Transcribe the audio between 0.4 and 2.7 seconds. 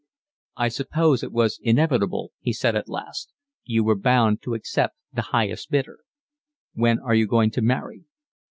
"I suppose it was inevitable," he